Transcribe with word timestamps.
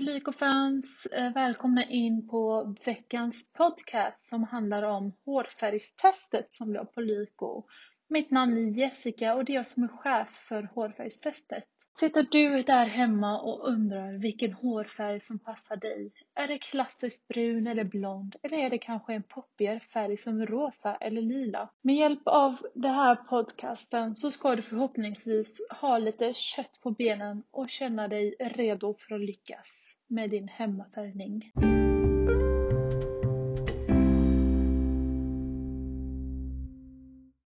Lykofans, 0.00 1.06
eh, 1.06 1.32
välkomna 1.32 1.84
in 1.84 2.28
på 2.28 2.74
veckans 2.84 3.52
podcast 3.52 4.28
som 4.28 4.44
handlar 4.44 4.82
om 4.82 5.12
hårfärgstestet 5.24 6.52
som 6.52 6.72
vi 6.72 6.78
har 6.78 6.84
på 6.84 7.00
Lyko. 7.00 7.64
Mitt 8.08 8.30
namn 8.30 8.56
är 8.56 8.78
Jessica 8.78 9.34
och 9.34 9.44
det 9.44 9.52
är 9.52 9.54
jag 9.54 9.66
som 9.66 9.82
är 9.82 9.88
chef 9.88 10.28
för 10.28 10.62
hårfärgstestet. 10.62 11.64
Sitter 11.98 12.26
du 12.30 12.62
där 12.62 12.86
hemma 12.86 13.40
och 13.40 13.68
undrar 13.68 14.12
vilken 14.12 14.52
hårfärg 14.52 15.20
som 15.20 15.38
passar 15.38 15.76
dig? 15.76 16.12
Är 16.34 16.48
det 16.48 16.58
klassiskt 16.58 17.28
brun 17.28 17.66
eller 17.66 17.84
blond? 17.84 18.36
Eller 18.42 18.56
är 18.58 18.70
det 18.70 18.78
kanske 18.78 19.14
en 19.14 19.22
poppigare 19.22 19.80
färg 19.80 20.16
som 20.16 20.46
rosa 20.46 20.96
eller 20.96 21.22
lila? 21.22 21.68
Med 21.82 21.96
hjälp 21.96 22.22
av 22.24 22.56
den 22.74 22.94
här 22.94 23.14
podcasten 23.14 24.16
så 24.16 24.30
ska 24.30 24.56
du 24.56 24.62
förhoppningsvis 24.62 25.60
ha 25.80 25.98
lite 25.98 26.32
kött 26.34 26.80
på 26.82 26.90
benen 26.90 27.42
och 27.50 27.70
känna 27.70 28.08
dig 28.08 28.36
redo 28.40 28.94
för 28.94 29.14
att 29.14 29.20
lyckas 29.20 29.96
med 30.06 30.30
din 30.30 30.48
hemmafärgning. 30.48 31.52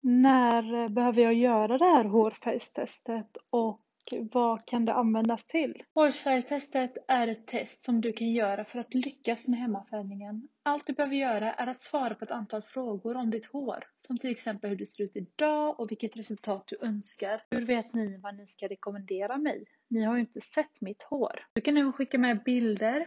När 0.02 0.88
behöver 0.88 1.22
jag 1.22 1.34
göra 1.34 1.78
det 1.78 1.84
här 1.84 2.04
hårfärgstestet 2.04 3.36
och 3.50 3.80
vad 4.32 4.66
kan 4.66 4.84
det 4.84 4.92
användas 4.92 5.44
till? 5.44 5.82
Hårfärgtestet 5.94 6.96
är 7.08 7.28
ett 7.28 7.46
test 7.46 7.82
som 7.82 8.00
du 8.00 8.12
kan 8.12 8.30
göra 8.30 8.64
för 8.64 8.78
att 8.78 8.94
lyckas 8.94 9.48
med 9.48 9.58
hemmafärgningen. 9.58 10.48
Allt 10.62 10.86
du 10.86 10.92
behöver 10.92 11.16
göra 11.16 11.52
är 11.52 11.66
att 11.66 11.82
svara 11.82 12.14
på 12.14 12.24
ett 12.24 12.30
antal 12.30 12.62
frågor 12.62 13.16
om 13.16 13.30
ditt 13.30 13.46
hår, 13.46 13.84
som 13.96 14.18
till 14.18 14.30
exempel 14.30 14.70
hur 14.70 14.76
det 14.76 14.86
ser 14.86 15.04
ut 15.04 15.16
idag 15.16 15.80
och 15.80 15.90
vilket 15.90 16.16
resultat 16.16 16.64
du 16.66 16.78
önskar. 16.86 17.42
Hur 17.50 17.66
vet 17.66 17.94
ni 17.94 18.16
vad 18.16 18.36
ni 18.36 18.46
ska 18.46 18.68
rekommendera 18.68 19.38
mig? 19.38 19.64
Ni 19.90 20.04
har 20.04 20.14
ju 20.14 20.20
inte 20.20 20.40
sett 20.40 20.80
mitt 20.80 21.02
hår. 21.02 21.46
Du 21.52 21.60
kan 21.60 21.76
även 21.76 21.92
skicka 21.92 22.18
med 22.18 22.42
bilder. 22.42 23.06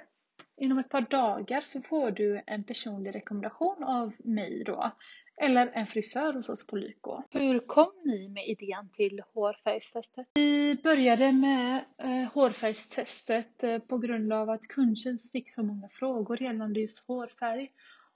Inom 0.57 0.77
ett 0.77 0.89
par 0.89 1.01
dagar 1.01 1.61
så 1.61 1.81
får 1.81 2.11
du 2.11 2.41
en 2.47 2.63
personlig 2.63 3.15
rekommendation 3.15 3.83
av 3.83 4.13
mig 4.23 4.63
då 4.65 4.91
eller 5.37 5.71
en 5.73 5.87
frisör 5.87 6.33
hos 6.33 6.49
oss 6.49 6.67
på 6.67 6.75
Lyko. 6.75 7.23
Hur 7.31 7.59
kom 7.59 7.91
ni 8.05 8.29
med 8.29 8.47
idén 8.47 8.89
till 8.93 9.21
hårfärgstestet? 9.33 10.27
Vi 10.33 10.75
började 10.83 11.31
med 11.31 11.85
eh, 11.97 12.33
hårfärgstestet 12.33 13.63
eh, 13.63 13.79
på 13.79 13.97
grund 13.97 14.33
av 14.33 14.49
att 14.49 14.67
kundtjänst 14.67 15.31
fick 15.31 15.49
så 15.49 15.63
många 15.63 15.89
frågor 15.89 16.41
gällande 16.41 16.79
just 16.79 16.99
hårfärg. 17.07 17.71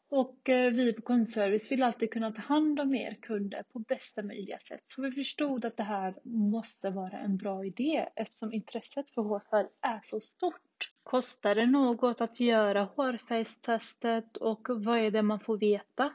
Och 0.09 0.49
eh, 0.49 0.71
vi 0.71 0.93
på 0.93 1.01
kundservice 1.01 1.71
vill 1.71 1.83
alltid 1.83 2.11
kunna 2.11 2.31
ta 2.31 2.41
hand 2.41 2.79
om 2.79 2.95
er 2.95 3.17
kunder 3.21 3.63
på 3.73 3.79
bästa 3.79 4.23
möjliga 4.23 4.59
sätt. 4.59 4.81
Så 4.83 5.01
vi 5.01 5.11
förstod 5.11 5.65
att 5.65 5.77
det 5.77 5.83
här 5.83 6.15
måste 6.23 6.89
vara 6.89 7.19
en 7.19 7.37
bra 7.37 7.65
idé 7.65 8.07
eftersom 8.15 8.53
intresset 8.53 9.09
för 9.09 9.21
hårfärg 9.21 9.67
är 9.81 9.99
så 10.03 10.19
stort. 10.19 10.91
Kostar 11.03 11.55
det 11.55 11.65
något 11.65 12.21
att 12.21 12.39
göra 12.39 12.83
hårfärgstestet 12.83 14.37
och 14.37 14.67
vad 14.69 14.99
är 14.99 15.11
det 15.11 15.21
man 15.21 15.39
får 15.39 15.57
veta? 15.57 16.13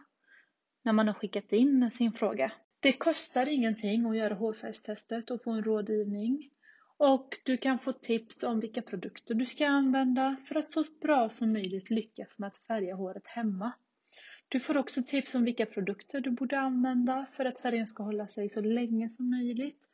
När 0.83 0.92
man 0.92 1.06
har 1.06 1.14
skickat 1.14 1.52
in 1.52 1.91
sin 1.91 2.12
fråga. 2.12 2.52
Det 2.80 2.92
kostar 2.92 3.47
ingenting 3.47 4.06
att 4.06 4.16
göra 4.16 4.34
hårfärgstestet 4.34 5.30
och 5.30 5.42
få 5.42 5.50
en 5.50 5.64
rådgivning. 5.64 6.50
Och 6.97 7.39
du 7.44 7.56
kan 7.56 7.78
få 7.78 7.92
tips 7.92 8.42
om 8.42 8.61
vilka 8.61 8.83
produkter 8.83 9.34
du 9.34 9.47
ska 9.47 9.66
använda 9.66 10.36
för 10.44 10.55
att 10.55 10.70
så 10.70 10.84
bra 11.00 11.28
som 11.28 11.52
möjligt 11.52 11.91
lyckas 11.91 12.39
med 12.39 12.47
att 12.47 12.56
färga 12.56 12.94
håret 12.94 13.27
hemma. 13.27 13.72
Du 14.48 14.61
får 14.61 14.77
också 14.77 15.02
tips 15.02 15.34
om 15.34 15.44
vilka 15.44 15.66
produkter 15.66 16.20
du 16.20 16.30
borde 16.30 16.58
använda 16.58 17.27
för 17.33 17.44
att 17.44 17.58
färgen 17.58 17.86
ska 17.86 18.02
hålla 18.02 18.27
sig 18.27 18.48
så 18.48 18.61
länge 18.61 19.08
som 19.08 19.30
möjligt 19.30 19.89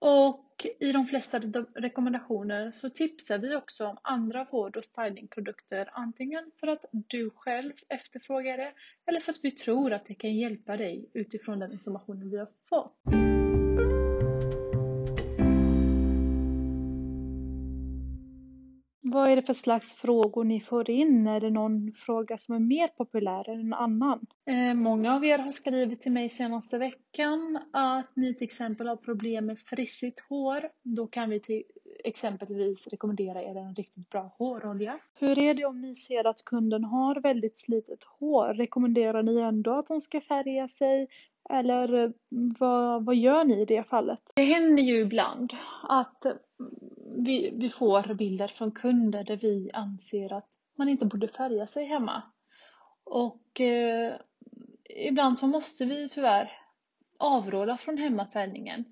och 0.00 0.41
i 0.64 0.92
de 0.92 1.06
flesta 1.06 1.38
rekommendationer 1.74 2.70
så 2.70 2.88
tipsar 2.88 3.38
vi 3.38 3.56
också 3.56 3.86
om 3.86 3.98
andra 4.02 4.44
vård 4.44 4.76
och 4.76 4.84
stylingprodukter 4.84 5.90
antingen 5.92 6.50
för 6.60 6.66
att 6.66 6.84
du 6.92 7.30
själv 7.30 7.72
efterfrågar 7.88 8.56
det 8.56 8.72
eller 9.06 9.20
för 9.20 9.32
att 9.32 9.40
vi 9.42 9.50
tror 9.50 9.92
att 9.92 10.06
det 10.06 10.14
kan 10.14 10.36
hjälpa 10.36 10.76
dig 10.76 11.10
utifrån 11.14 11.58
den 11.58 11.72
informationen 11.72 12.30
vi 12.30 12.38
har 12.38 12.48
fått. 12.68 13.31
Det 19.42 19.46
för 19.46 19.52
slags 19.52 19.92
frågor 19.92 20.44
ni 20.44 20.60
får 20.60 20.90
in? 20.90 21.26
Är 21.26 21.40
det 21.40 21.50
någon 21.50 21.92
fråga 21.96 22.38
som 22.38 22.54
är 22.54 22.58
mer 22.58 22.88
populär 22.88 23.50
än 23.50 23.60
en 23.60 23.74
annan? 23.74 24.26
Eh, 24.46 24.74
många 24.74 25.14
av 25.14 25.24
er 25.24 25.38
har 25.38 25.52
skrivit 25.52 26.00
till 26.00 26.12
mig 26.12 26.28
senaste 26.28 26.78
veckan 26.78 27.58
att 27.72 28.16
ni 28.16 28.34
till 28.34 28.44
exempel 28.44 28.88
har 28.88 28.96
problem 28.96 29.46
med 29.46 29.58
frissigt 29.58 30.20
hår. 30.20 30.68
Då 30.82 31.06
kan 31.06 31.30
vi 31.30 31.40
till 31.40 31.62
exempelvis 32.04 32.86
rekommendera 32.86 33.42
er 33.42 33.56
en 33.56 33.74
riktigt 33.74 34.10
bra 34.10 34.34
hårolja. 34.38 34.98
Hur 35.14 35.38
är 35.38 35.54
det 35.54 35.64
om 35.64 35.80
ni 35.80 35.94
ser 35.94 36.26
att 36.26 36.44
kunden 36.44 36.84
har 36.84 37.20
väldigt 37.20 37.58
slitet 37.58 38.04
hår? 38.04 38.54
Rekommenderar 38.54 39.22
ni 39.22 39.40
ändå 39.40 39.78
att 39.78 39.88
de 39.88 40.00
ska 40.00 40.20
färga 40.20 40.68
sig? 40.68 41.08
Eller 41.50 42.12
vad, 42.58 43.04
vad 43.04 43.16
gör 43.16 43.44
ni 43.44 43.60
i 43.60 43.64
det 43.64 43.88
fallet? 43.88 44.22
Det 44.34 44.44
händer 44.44 44.82
ju 44.82 45.00
ibland 45.00 45.52
att 45.88 46.26
vi, 47.16 47.50
vi 47.56 47.68
får 47.70 48.14
bilder 48.14 48.48
från 48.48 48.70
kunder 48.70 49.24
där 49.24 49.36
vi 49.36 49.70
anser 49.72 50.32
att 50.32 50.48
man 50.76 50.88
inte 50.88 51.06
borde 51.06 51.28
färga 51.28 51.66
sig 51.66 51.84
hemma. 51.84 52.22
Och 53.04 53.60
eh, 53.60 54.14
ibland 54.84 55.38
så 55.38 55.46
måste 55.46 55.84
vi 55.84 56.08
tyvärr 56.08 56.52
avråda 57.18 57.76
från 57.76 57.98
hemmafärgningen. 57.98 58.84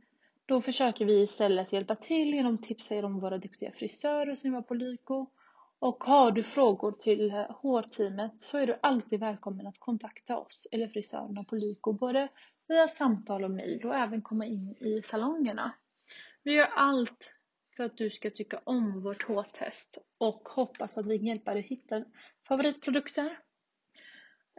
Då 0.46 0.60
försöker 0.60 1.04
vi 1.04 1.22
istället 1.22 1.72
hjälpa 1.72 1.94
till 1.94 2.34
genom 2.34 2.54
att 2.54 2.62
tipsa 2.62 2.94
er 2.94 3.04
om 3.04 3.20
våra 3.20 3.38
duktiga 3.38 3.72
frisörer 3.72 4.34
som 4.34 4.50
jobbar 4.50 4.62
på 4.62 4.74
Lyko. 4.74 5.26
Och 5.78 6.04
har 6.04 6.30
du 6.30 6.42
frågor 6.42 6.92
till 6.92 7.30
hårteamet 7.30 8.40
så 8.40 8.58
är 8.58 8.66
du 8.66 8.78
alltid 8.82 9.20
välkommen 9.20 9.66
att 9.66 9.78
kontakta 9.78 10.38
oss 10.38 10.66
eller 10.72 10.88
frisörerna 10.88 11.44
på 11.44 11.54
Lyko 11.54 11.92
både 11.92 12.28
via 12.68 12.88
samtal 12.88 13.44
och 13.44 13.50
mejl 13.50 13.86
och 13.86 13.94
även 13.94 14.22
komma 14.22 14.46
in 14.46 14.74
i 14.80 15.02
salongerna. 15.02 15.72
Vi 16.42 16.52
gör 16.52 16.66
allt 16.66 17.34
för 17.76 17.84
att 17.84 17.96
du 17.96 18.10
ska 18.10 18.30
tycka 18.30 18.60
om 18.64 19.00
vårt 19.00 19.22
hårtest 19.22 19.98
och 20.18 20.48
hoppas 20.48 20.98
att 20.98 21.06
vi 21.06 21.18
kan 21.18 21.26
hjälpa 21.26 21.54
dig 21.54 21.62
hitta 21.62 22.04
favoritprodukter. 22.48 23.38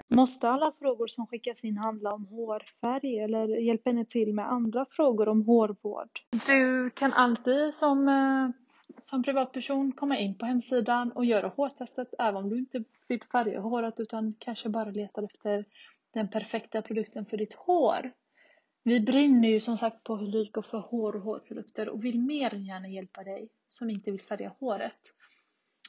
Måste 0.08 0.50
alla 0.50 0.72
frågor 0.80 1.08
som 1.08 1.28
skickas 1.28 1.64
in 1.64 1.78
handla 1.78 2.14
om 2.14 2.26
hårfärg 2.26 3.20
eller 3.20 3.48
hjälper 3.48 3.94
ni 3.94 4.06
till 4.06 4.34
med 4.34 4.52
andra 4.52 4.86
frågor 4.90 5.28
om 5.28 5.46
hårvård? 5.46 6.10
Du 6.48 6.90
kan 6.90 7.14
alltid 7.14 7.74
som, 7.74 8.08
eh, 8.08 8.50
som 9.02 9.24
privatperson 9.24 9.92
komma 9.92 10.18
in 10.18 10.38
på 10.38 10.46
hemsidan 10.46 11.12
och 11.12 11.26
göra 11.26 11.48
hårtestet 11.48 12.14
även 12.20 12.36
om 12.36 12.50
du 12.50 12.58
inte 12.58 12.84
vill 13.08 13.24
färga 13.32 13.60
håret 13.60 14.00
utan 14.00 14.34
kanske 14.40 14.70
bara 14.70 14.92
letar 14.92 15.24
efter 15.24 15.66
den 16.14 16.28
perfekta 16.28 16.82
produkten 16.82 17.26
för 17.26 17.38
ditt 17.38 17.54
hår. 17.54 18.12
Vi 18.84 19.00
brinner 19.00 19.50
ju 19.50 19.60
som 19.60 19.78
sagt 19.78 20.04
på 20.04 20.16
Lyko 20.16 20.62
för 20.62 20.80
hår 20.80 21.16
och 21.16 21.22
hårprodukter 21.22 21.90
och 21.90 22.06
vill 22.06 22.20
mer 22.20 22.54
än 22.54 22.66
gärna 22.66 22.88
hjälpa 22.88 23.24
dig 23.24 23.50
som 23.68 23.90
inte 23.90 24.12
vill 24.12 24.22
färga 24.22 24.56
håret. 24.60 25.00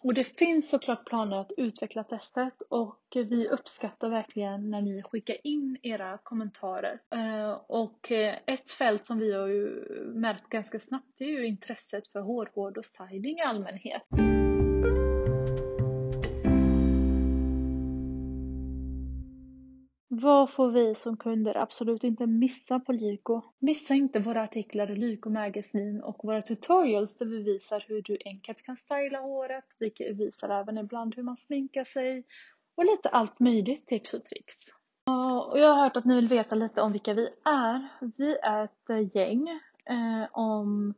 Och 0.03 0.14
det 0.14 0.25
finns 0.25 0.70
såklart 0.70 1.06
planer 1.06 1.36
att 1.36 1.52
utveckla 1.56 2.04
testet 2.04 2.62
och 2.69 3.02
vi 3.14 3.48
uppskattar 3.48 4.08
verkligen 4.08 4.70
när 4.70 4.82
ni 4.82 5.02
skickar 5.02 5.36
in 5.47 5.78
era 5.82 6.19
kommentarer. 6.19 7.00
Eh, 7.10 7.52
och 7.66 8.12
ett 8.47 8.70
fält 8.70 9.06
som 9.06 9.19
vi 9.19 9.32
har 9.32 9.47
ju 9.47 9.84
märkt 10.14 10.48
ganska 10.48 10.81
snabbt 10.81 11.20
är 11.20 11.26
ju 11.26 11.47
intresset 11.47 12.08
för 12.08 12.20
hårvård 12.20 12.78
och 12.78 12.84
styling 12.84 13.38
i 13.38 13.42
allmänhet. 13.42 14.02
Vad 20.15 20.50
får 20.50 20.71
vi 20.71 20.95
som 20.95 21.17
kunder 21.17 21.56
absolut 21.56 22.05
inte 22.05 22.27
missa 22.27 22.81
på 22.81 22.93
Lyko? 22.93 23.43
Missa 23.59 23.95
inte 23.95 24.19
våra 24.19 24.43
artiklar 24.43 24.91
i 24.91 24.97
Lyko 24.97 25.31
Magazine 25.31 26.03
och 26.03 26.25
våra 26.25 26.43
tutorials 26.43 27.14
där 27.14 27.26
vi 27.26 27.43
visar 27.43 27.85
hur 27.88 28.03
du 28.03 28.19
enkelt 28.25 28.62
kan 28.62 28.76
styla 28.76 29.19
håret. 29.19 29.64
Vi 29.79 30.12
visar 30.12 30.49
även 30.49 30.79
ibland 30.79 31.14
hur 31.14 31.23
man 31.23 31.37
sminkar 31.37 31.85
sig 31.85 32.25
och 32.75 32.85
lite 32.85 33.09
allt 33.09 33.41
möjligt 33.41 33.87
tips 33.87 34.14
och 34.14 34.25
tricks. 34.25 34.56
Och 35.50 35.59
jag 35.59 35.69
har 35.69 35.82
hört 35.82 35.97
att 35.97 36.05
ni 36.05 36.15
vill 36.15 36.29
veta 36.29 36.55
lite 36.55 36.82
om 36.82 36.93
vilka 36.93 37.15
vi 37.15 37.29
är. 37.44 37.88
Vi 38.17 38.37
är 38.43 38.65
ett 38.65 39.15
gäng 39.15 39.49
eh, 39.87 40.26
om 40.32 40.94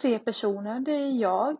tre 0.00 0.18
personer. 0.18 0.80
Det 0.80 0.92
är 0.92 1.20
jag, 1.20 1.56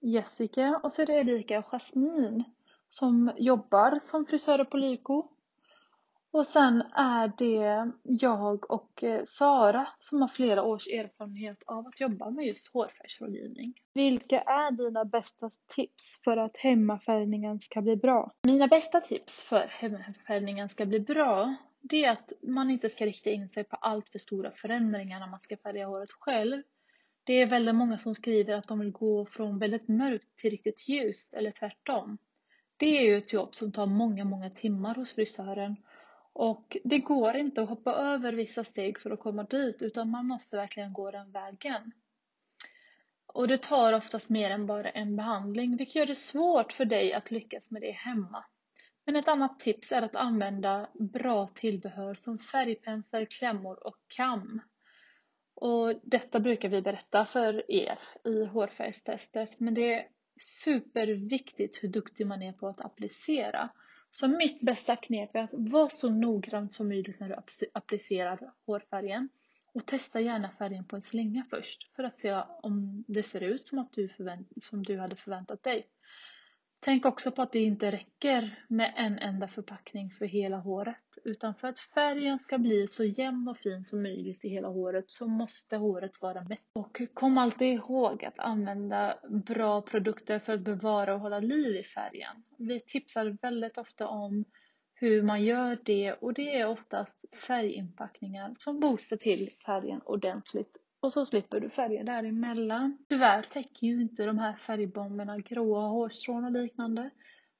Jessica 0.00 0.80
och 0.82 0.92
så 0.92 1.02
är 1.02 1.06
det 1.06 1.12
Erika 1.12 1.58
och 1.58 1.64
Jasmine 1.64 2.44
som 2.88 3.32
jobbar 3.36 3.98
som 4.02 4.26
frisörer 4.26 4.64
på 4.64 4.76
Lyko. 4.76 5.28
Och 6.30 6.46
sen 6.46 6.82
är 6.94 7.32
det 7.38 7.92
jag 8.02 8.70
och 8.70 9.04
eh, 9.04 9.24
Sara 9.24 9.88
som 9.98 10.20
har 10.20 10.28
flera 10.28 10.62
års 10.62 10.86
erfarenhet 10.88 11.62
av 11.66 11.86
att 11.86 12.00
jobba 12.00 12.30
med 12.30 12.46
just 12.46 12.72
hårfärgsrådgivning. 12.72 13.74
Vilka 13.94 14.40
är 14.40 14.70
dina 14.70 15.04
bästa 15.04 15.50
tips 15.74 16.20
för 16.24 16.36
att 16.36 16.56
hemmafärgningen 16.56 17.60
ska 17.60 17.82
bli 17.82 17.96
bra? 17.96 18.32
Mina 18.42 18.66
bästa 18.66 19.00
tips 19.00 19.44
för 19.44 19.56
att 19.56 19.70
hemmafärgningen 19.70 20.68
ska 20.68 20.86
bli 20.86 21.00
bra 21.00 21.56
det 21.88 22.04
är 22.04 22.10
att 22.10 22.32
man 22.42 22.70
inte 22.70 22.88
ska 22.88 23.06
rikta 23.06 23.30
in 23.30 23.48
sig 23.48 23.64
på 23.64 23.76
allt 23.76 24.08
för 24.08 24.18
stora 24.18 24.50
förändringar 24.50 25.20
när 25.20 25.26
man 25.26 25.40
ska 25.40 25.56
färga 25.56 25.86
håret 25.86 26.12
själv. 26.12 26.62
Det 27.24 27.32
är 27.32 27.46
väldigt 27.46 27.74
många 27.74 27.98
som 27.98 28.14
skriver 28.14 28.54
att 28.54 28.68
de 28.68 28.78
vill 28.78 28.90
gå 28.90 29.26
från 29.26 29.58
väldigt 29.58 29.88
mörkt 29.88 30.36
till 30.36 30.50
riktigt 30.50 30.88
ljust 30.88 31.34
eller 31.34 31.50
tvärtom. 31.50 32.18
Det 32.76 32.98
är 32.98 33.02
ju 33.02 33.18
ett 33.18 33.32
jobb 33.32 33.54
som 33.54 33.72
tar 33.72 33.86
många, 33.86 34.24
många 34.24 34.50
timmar 34.50 34.94
hos 34.94 35.12
frisören 35.12 35.76
och 36.38 36.76
det 36.84 36.98
går 36.98 37.36
inte 37.36 37.62
att 37.62 37.68
hoppa 37.68 37.92
över 37.94 38.32
vissa 38.32 38.64
steg 38.64 39.00
för 39.00 39.10
att 39.10 39.20
komma 39.20 39.42
dit 39.42 39.82
utan 39.82 40.10
man 40.10 40.26
måste 40.26 40.56
verkligen 40.56 40.92
gå 40.92 41.10
den 41.10 41.32
vägen. 41.32 41.92
Och 43.26 43.48
det 43.48 43.62
tar 43.62 43.92
oftast 43.92 44.30
mer 44.30 44.50
än 44.50 44.66
bara 44.66 44.90
en 44.90 45.16
behandling 45.16 45.76
vilket 45.76 45.94
gör 45.94 46.06
det 46.06 46.14
svårt 46.14 46.72
för 46.72 46.84
dig 46.84 47.12
att 47.12 47.30
lyckas 47.30 47.70
med 47.70 47.82
det 47.82 47.90
hemma. 47.90 48.44
Men 49.06 49.16
ett 49.16 49.28
annat 49.28 49.60
tips 49.60 49.92
är 49.92 50.02
att 50.02 50.16
använda 50.16 50.88
bra 50.94 51.46
tillbehör 51.46 52.14
som 52.14 52.38
färgpensel, 52.38 53.26
klämmor 53.26 53.86
och 53.86 53.98
kam. 54.16 54.60
Och 55.54 55.94
detta 56.02 56.40
brukar 56.40 56.68
vi 56.68 56.82
berätta 56.82 57.24
för 57.24 57.70
er 57.70 57.98
i 58.24 58.44
hårfärgstestet 58.44 59.60
men 59.60 59.74
det 59.74 60.06
superviktigt 60.36 61.82
hur 61.82 61.88
duktig 61.88 62.26
man 62.26 62.42
är 62.42 62.52
på 62.52 62.68
att 62.68 62.80
applicera. 62.80 63.68
Så 64.10 64.28
mitt 64.28 64.60
bästa 64.60 64.96
knep 64.96 65.36
är 65.36 65.42
att 65.42 65.54
vara 65.54 65.88
så 65.88 66.10
noggrann 66.10 66.70
som 66.70 66.88
möjligt 66.88 67.20
när 67.20 67.28
du 67.28 67.36
applicerar 67.72 68.52
hårfärgen. 68.66 69.28
Och 69.72 69.86
testa 69.86 70.20
gärna 70.20 70.50
färgen 70.58 70.84
på 70.84 70.96
en 70.96 71.02
slinga 71.02 71.44
först 71.50 71.94
för 71.96 72.04
att 72.04 72.18
se 72.18 72.42
om 72.62 73.04
det 73.08 73.22
ser 73.22 73.40
ut 73.40 73.66
som, 73.66 73.78
att 73.78 73.92
du, 73.92 74.08
som 74.62 74.82
du 74.82 74.98
hade 74.98 75.16
förväntat 75.16 75.62
dig. 75.62 75.86
Tänk 76.80 77.06
också 77.06 77.30
på 77.30 77.42
att 77.42 77.52
det 77.52 77.58
inte 77.58 77.90
räcker 77.90 78.64
med 78.68 78.92
en 78.96 79.18
enda 79.18 79.48
förpackning 79.48 80.10
för 80.10 80.26
hela 80.26 80.56
håret. 80.56 81.18
Utan 81.24 81.54
för 81.54 81.68
att 81.68 81.78
färgen 81.78 82.38
ska 82.38 82.58
bli 82.58 82.86
så 82.86 83.04
jämn 83.04 83.48
och 83.48 83.58
fin 83.58 83.84
som 83.84 84.02
möjligt 84.02 84.44
i 84.44 84.48
hela 84.48 84.68
håret 84.68 85.10
så 85.10 85.26
måste 85.26 85.76
håret 85.76 86.22
vara 86.22 86.42
mätt. 86.42 86.60
Och 86.72 87.00
kom 87.14 87.38
alltid 87.38 87.68
ihåg 87.68 88.24
att 88.24 88.38
använda 88.38 89.18
bra 89.46 89.82
produkter 89.82 90.38
för 90.38 90.54
att 90.54 90.60
bevara 90.60 91.14
och 91.14 91.20
hålla 91.20 91.40
liv 91.40 91.76
i 91.76 91.84
färgen. 91.84 92.42
Vi 92.58 92.80
tipsar 92.80 93.36
väldigt 93.42 93.78
ofta 93.78 94.08
om 94.08 94.44
hur 94.94 95.22
man 95.22 95.44
gör 95.44 95.78
det 95.84 96.12
och 96.12 96.34
det 96.34 96.60
är 96.60 96.66
oftast 96.68 97.36
färginpackningar 97.46 98.54
som 98.58 98.80
boostar 98.80 99.16
till 99.16 99.50
färgen 99.66 100.00
ordentligt 100.04 100.76
och 101.06 101.12
så 101.12 101.26
slipper 101.26 101.60
du 101.60 101.70
färger 101.70 102.04
däremellan. 102.04 102.98
Tyvärr 103.08 103.42
täcker 103.42 103.86
ju 103.86 104.02
inte 104.02 104.24
de 104.24 104.38
här 104.38 104.52
färgbomberna 104.56 105.38
gråa 105.38 105.88
hårstrån 105.88 106.44
och 106.44 106.52
liknande. 106.52 107.10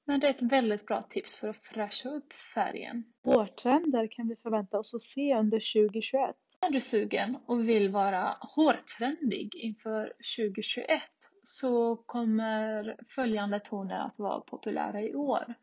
Men 0.06 0.20
det 0.20 0.26
är 0.26 0.30
ett 0.30 0.42
väldigt 0.42 0.86
bra 0.86 1.02
tips 1.02 1.36
för 1.36 1.48
att 1.48 1.56
fräscha 1.56 2.08
upp 2.08 2.32
färgen. 2.32 3.04
Hårtrender 3.24 4.06
kan 4.10 4.28
vi 4.28 4.36
förvänta 4.36 4.78
oss 4.78 4.94
att 4.94 5.00
se 5.00 5.34
under 5.34 5.88
2021. 5.88 6.36
Är 6.60 6.70
du 6.70 6.80
sugen 6.80 7.36
och 7.46 7.68
vill 7.68 7.88
vara 7.88 8.36
hårtrendig 8.40 9.54
inför 9.54 10.12
2021 10.36 11.00
så 11.42 11.96
kommer 11.96 12.96
följande 13.08 13.60
toner 13.60 13.98
att 13.98 14.18
vara 14.18 14.40
populära 14.40 15.00
i 15.00 15.14
år. 15.14 15.54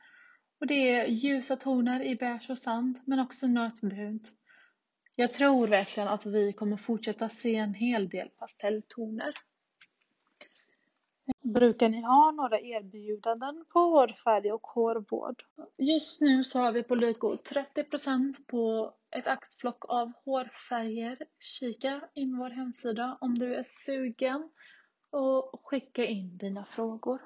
Och 0.59 0.67
det 0.67 0.89
är 0.89 1.05
ljusa 1.05 1.55
toner 1.55 2.03
i 2.03 2.15
beige 2.15 2.49
och 2.49 2.57
sand 2.57 2.99
men 3.05 3.19
också 3.19 3.47
nötbrunt, 3.47 4.31
jag 5.15 5.33
tror 5.33 5.67
verkligen 5.67 6.09
att 6.09 6.25
vi 6.25 6.53
kommer 6.53 6.77
fortsätta 6.77 7.29
se 7.29 7.55
en 7.55 7.73
hel 7.73 8.09
del 8.09 8.29
pastelltoner. 8.29 9.33
Brukar 11.41 11.89
ni 11.89 12.01
ha 12.01 12.31
några 12.31 12.59
erbjudanden 12.59 13.65
på 13.69 13.79
hårfärg 13.79 14.51
och 14.51 14.67
hårvård? 14.67 15.43
Just 15.77 16.21
nu 16.21 16.43
så 16.43 16.59
har 16.59 16.71
vi 16.71 16.83
på 16.83 16.95
Lyko 16.95 17.35
30% 17.35 18.33
på 18.47 18.93
ett 19.11 19.27
axplock 19.27 19.85
av 19.89 20.11
hårfärger. 20.25 21.17
Kika 21.39 22.01
in 22.13 22.37
vår 22.37 22.49
hemsida 22.49 23.17
om 23.21 23.37
du 23.37 23.55
är 23.55 23.65
sugen 23.85 24.49
och 25.09 25.61
skicka 25.67 26.05
in 26.05 26.37
dina 26.37 26.65
frågor. 26.65 27.21